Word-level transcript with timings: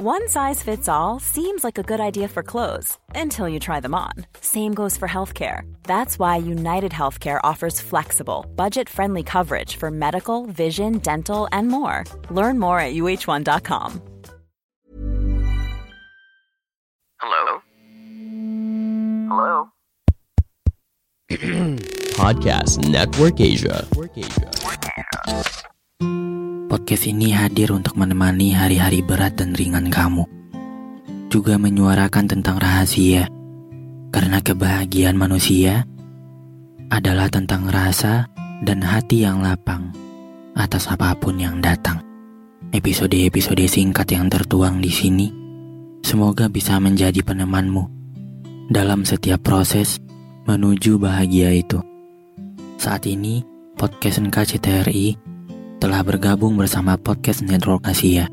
One 0.00 0.28
size 0.28 0.62
fits 0.62 0.88
all 0.88 1.18
seems 1.18 1.64
like 1.64 1.76
a 1.76 1.82
good 1.82 1.98
idea 1.98 2.28
for 2.28 2.44
clothes 2.44 2.96
until 3.16 3.48
you 3.48 3.58
try 3.58 3.80
them 3.80 3.96
on. 3.96 4.12
Same 4.40 4.72
goes 4.72 4.96
for 4.96 5.08
healthcare. 5.08 5.62
That's 5.82 6.20
why 6.20 6.36
United 6.36 6.92
Healthcare 6.92 7.40
offers 7.42 7.80
flexible, 7.80 8.46
budget 8.54 8.88
friendly 8.88 9.24
coverage 9.24 9.74
for 9.74 9.90
medical, 9.90 10.46
vision, 10.46 10.98
dental, 10.98 11.48
and 11.50 11.66
more. 11.66 12.04
Learn 12.30 12.60
more 12.60 12.78
at 12.78 12.94
uh1.com. 12.94 14.00
Hello? 17.20 17.60
Hello? 19.28 19.68
Podcast 22.14 22.88
Network 22.88 23.40
Asia. 23.40 23.84
Podcast 26.68 27.08
ini 27.08 27.32
hadir 27.32 27.72
untuk 27.72 27.96
menemani 27.96 28.52
hari-hari 28.52 29.00
berat 29.00 29.40
dan 29.40 29.56
ringan 29.56 29.88
kamu. 29.88 30.28
Juga 31.32 31.56
menyuarakan 31.56 32.28
tentang 32.28 32.60
rahasia. 32.60 33.24
Karena 34.12 34.44
kebahagiaan 34.44 35.16
manusia 35.16 35.88
adalah 36.92 37.32
tentang 37.32 37.72
rasa 37.72 38.28
dan 38.60 38.84
hati 38.84 39.24
yang 39.24 39.40
lapang 39.40 39.96
atas 40.60 40.92
apa 40.92 41.16
pun 41.16 41.40
yang 41.40 41.64
datang. 41.64 42.04
Episode-episode 42.68 43.64
singkat 43.64 44.12
yang 44.12 44.28
tertuang 44.28 44.84
di 44.84 44.92
sini 44.92 45.32
semoga 46.04 46.52
bisa 46.52 46.76
menjadi 46.76 47.24
penemanmu 47.24 47.88
dalam 48.68 49.08
setiap 49.08 49.40
proses 49.40 49.96
menuju 50.44 51.00
bahagia 51.00 51.48
itu. 51.48 51.80
Saat 52.76 53.08
ini, 53.08 53.40
podcast 53.80 54.20
NKCTRI 54.20 55.27
telah 55.78 56.02
bergabung 56.02 56.58
bersama 56.58 56.98
Podcast 56.98 57.46
Network 57.46 57.86
Asia. 57.86 58.26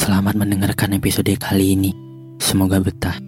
Selamat 0.00 0.32
mendengarkan 0.32 0.96
episode 0.96 1.28
kali 1.36 1.76
ini. 1.76 1.92
Semoga 2.40 2.80
betah. 2.80 3.20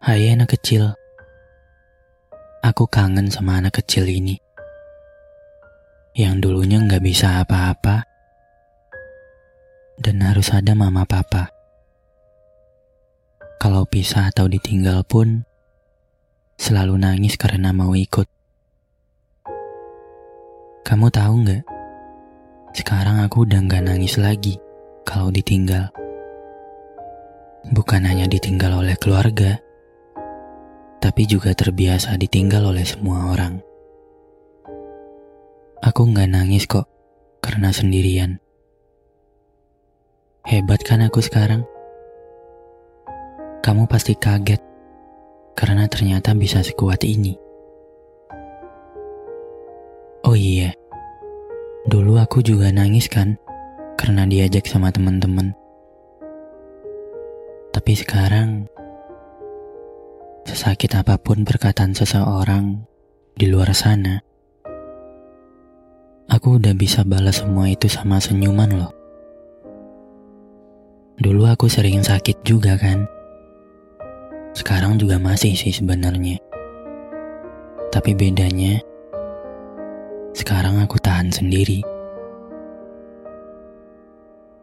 Hai 0.00 0.32
anak 0.32 0.56
kecil. 0.56 0.96
Aku 2.64 2.88
kangen 2.88 3.28
sama 3.28 3.60
anak 3.60 3.76
kecil 3.84 4.08
ini. 4.08 4.40
Yang 6.16 6.48
dulunya 6.48 6.80
nggak 6.80 7.04
bisa 7.04 7.44
apa-apa. 7.44 8.00
Dan 10.00 10.24
harus 10.24 10.48
ada 10.56 10.72
mama 10.72 11.04
papa. 11.04 11.52
Kalau 13.60 13.84
pisah 13.84 14.32
atau 14.32 14.48
ditinggal 14.48 15.04
pun, 15.04 15.44
selalu 16.56 16.96
nangis 16.96 17.36
karena 17.36 17.70
mau 17.70 17.92
ikut. 17.92 18.24
Kamu 20.82 21.06
tahu 21.12 21.34
nggak? 21.44 21.62
Sekarang 22.72 23.20
aku 23.20 23.44
udah 23.44 23.60
nggak 23.64 23.84
nangis 23.84 24.16
lagi 24.16 24.56
kalau 25.04 25.28
ditinggal. 25.28 25.92
Bukan 27.72 28.02
hanya 28.08 28.24
ditinggal 28.24 28.84
oleh 28.84 28.96
keluarga, 28.96 29.58
tapi 31.00 31.28
juga 31.28 31.52
terbiasa 31.52 32.16
ditinggal 32.16 32.72
oleh 32.72 32.86
semua 32.86 33.36
orang. 33.36 33.60
Aku 35.84 36.08
nggak 36.08 36.30
nangis 36.30 36.64
kok 36.64 36.88
karena 37.44 37.70
sendirian. 37.70 38.40
Hebat 40.46 40.86
kan 40.86 41.02
aku 41.02 41.18
sekarang? 41.18 41.66
Kamu 43.66 43.90
pasti 43.90 44.14
kaget 44.14 44.65
karena 45.56 45.88
ternyata 45.88 46.36
bisa 46.36 46.60
sekuat 46.60 47.00
ini. 47.08 47.32
Oh 50.28 50.36
iya, 50.36 50.76
dulu 51.88 52.20
aku 52.20 52.44
juga 52.44 52.68
nangis 52.68 53.08
kan 53.08 53.40
karena 53.96 54.28
diajak 54.28 54.68
sama 54.68 54.92
teman-teman. 54.92 55.56
Tapi 57.72 57.92
sekarang, 57.96 58.68
sesakit 60.44 60.92
apa 60.92 61.16
pun 61.16 61.48
perkataan 61.48 61.96
seseorang 61.96 62.84
di 63.32 63.48
luar 63.48 63.72
sana, 63.72 64.20
aku 66.28 66.60
udah 66.60 66.76
bisa 66.76 67.00
balas 67.00 67.40
semua 67.40 67.72
itu 67.72 67.88
sama 67.88 68.20
senyuman 68.20 68.76
loh. 68.76 68.92
Dulu 71.16 71.48
aku 71.48 71.64
sering 71.72 72.04
sakit 72.04 72.44
juga 72.44 72.76
kan 72.76 73.15
sekarang 74.56 74.96
juga 74.96 75.20
masih 75.20 75.52
sih 75.52 75.68
sebenarnya. 75.68 76.40
Tapi 77.92 78.16
bedanya, 78.16 78.80
sekarang 80.32 80.80
aku 80.80 80.96
tahan 80.96 81.28
sendiri. 81.28 81.84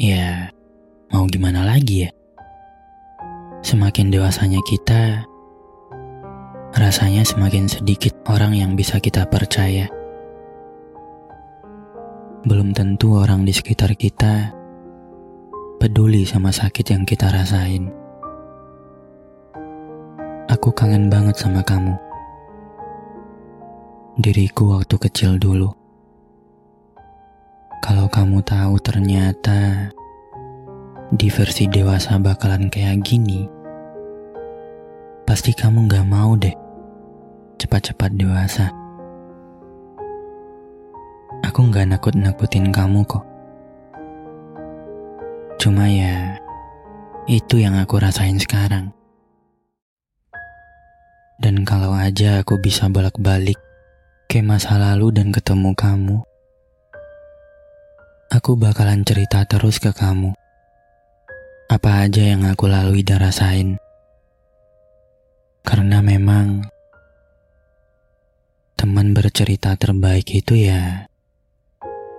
Ya, 0.00 0.48
mau 1.12 1.28
gimana 1.28 1.68
lagi 1.68 2.08
ya? 2.08 2.10
Semakin 3.60 4.08
dewasanya 4.08 4.64
kita, 4.64 5.28
rasanya 6.72 7.22
semakin 7.22 7.68
sedikit 7.68 8.16
orang 8.32 8.56
yang 8.56 8.72
bisa 8.74 8.96
kita 8.96 9.28
percaya. 9.28 9.92
Belum 12.48 12.72
tentu 12.72 13.14
orang 13.14 13.44
di 13.44 13.52
sekitar 13.54 13.94
kita 13.94 14.56
peduli 15.78 16.26
sama 16.26 16.50
sakit 16.50 16.90
yang 16.90 17.06
kita 17.06 17.30
rasain. 17.30 18.01
Aku 20.62 20.70
kangen 20.78 21.10
banget 21.10 21.34
sama 21.42 21.58
kamu. 21.66 21.90
Diriku 24.14 24.78
waktu 24.78 24.94
kecil 24.94 25.34
dulu. 25.34 25.74
Kalau 27.82 28.06
kamu 28.06 28.38
tahu 28.46 28.78
ternyata 28.78 29.90
di 31.10 31.26
versi 31.34 31.66
dewasa 31.66 32.14
bakalan 32.22 32.70
kayak 32.70 33.02
gini, 33.02 33.42
pasti 35.26 35.50
kamu 35.50 35.90
gak 35.90 36.06
mau 36.06 36.38
deh 36.38 36.54
cepat-cepat 37.58 38.14
dewasa. 38.14 38.70
Aku 41.42 41.66
gak 41.74 41.90
nakut-nakutin 41.90 42.70
kamu 42.70 43.02
kok. 43.10 43.26
Cuma 45.58 45.90
ya, 45.90 46.38
itu 47.26 47.58
yang 47.58 47.74
aku 47.82 47.98
rasain 47.98 48.38
sekarang. 48.38 49.01
Dan 51.42 51.66
kalau 51.66 51.90
aja 51.90 52.38
aku 52.38 52.62
bisa 52.62 52.86
bolak-balik 52.86 53.58
ke 54.30 54.38
masa 54.46 54.78
lalu 54.78 55.10
dan 55.10 55.34
ketemu 55.34 55.74
kamu, 55.74 56.22
aku 58.30 58.54
bakalan 58.54 59.02
cerita 59.02 59.42
terus 59.50 59.82
ke 59.82 59.90
kamu. 59.90 60.38
Apa 61.66 62.06
aja 62.06 62.22
yang 62.22 62.46
aku 62.46 62.70
lalui 62.70 63.02
dan 63.02 63.26
rasain. 63.26 63.74
Karena 65.66 65.98
memang 65.98 66.62
teman 68.78 69.10
bercerita 69.10 69.74
terbaik 69.74 70.30
itu 70.30 70.54
ya 70.54 71.10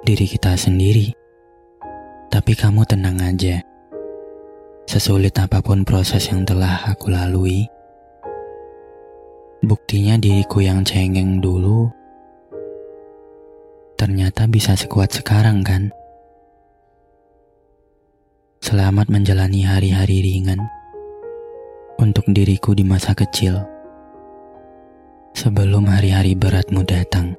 diri 0.00 0.24
kita 0.24 0.56
sendiri. 0.56 1.12
Tapi 2.32 2.56
kamu 2.56 2.88
tenang 2.88 3.20
aja. 3.20 3.60
Sesulit 4.88 5.36
apa 5.36 5.60
pun 5.60 5.84
proses 5.84 6.24
yang 6.32 6.48
telah 6.48 6.88
aku 6.88 7.12
lalui, 7.12 7.68
Buktinya 9.70 10.18
diriku 10.18 10.66
yang 10.66 10.82
cengeng 10.82 11.38
dulu 11.38 11.86
ternyata 13.94 14.50
bisa 14.50 14.74
sekuat 14.74 15.14
sekarang 15.14 15.62
kan? 15.62 15.94
Selamat 18.58 19.06
menjalani 19.06 19.62
hari-hari 19.62 20.26
ringan 20.26 20.58
untuk 22.02 22.26
diriku 22.34 22.74
di 22.74 22.82
masa 22.82 23.14
kecil 23.14 23.62
sebelum 25.38 25.86
hari-hari 25.86 26.34
beratmu 26.34 26.82
datang. 26.82 27.38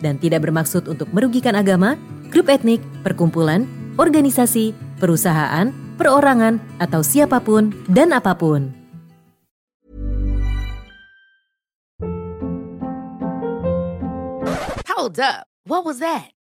dan 0.00 0.18
tidak 0.18 0.48
bermaksud 0.48 0.88
untuk 0.88 1.06
merugikan 1.14 1.54
agama, 1.54 1.94
grup 2.32 2.48
etnik, 2.48 2.80
perkumpulan, 3.04 3.68
organisasi, 4.00 4.72
perusahaan, 4.98 5.70
perorangan, 6.00 6.58
atau 6.80 7.04
siapa 7.04 7.38
pun 7.44 7.70
dan 7.86 8.16
apa 8.16 8.32
pun. 8.34 8.72
Hold 14.90 15.16
up. 15.20 15.48
What 15.64 15.84
was 15.84 16.00
that? 16.00 16.39